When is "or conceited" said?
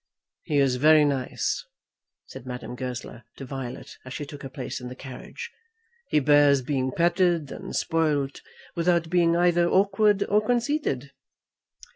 10.27-11.11